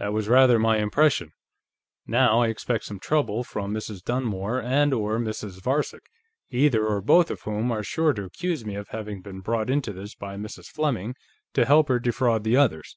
"That 0.00 0.12
was 0.12 0.26
rather 0.26 0.58
my 0.58 0.78
impression. 0.78 1.30
Now, 2.04 2.40
I 2.42 2.48
expect 2.48 2.82
some 2.82 2.98
trouble, 2.98 3.44
from 3.44 3.72
Mrs. 3.72 4.02
Dunmore 4.02 4.60
and/or 4.60 5.20
Mrs. 5.20 5.60
Varcek, 5.62 6.06
either 6.50 6.84
or 6.84 7.00
both 7.00 7.30
of 7.30 7.42
whom 7.42 7.70
are 7.70 7.84
sure 7.84 8.12
to 8.14 8.24
accuse 8.24 8.64
me 8.64 8.74
of 8.74 8.88
having 8.88 9.22
been 9.22 9.38
brought 9.40 9.70
into 9.70 9.92
this 9.92 10.16
by 10.16 10.34
Mrs. 10.36 10.66
Fleming 10.66 11.14
to 11.54 11.64
help 11.64 11.86
her 11.86 12.00
defraud 12.00 12.42
the 12.42 12.56
others. 12.56 12.96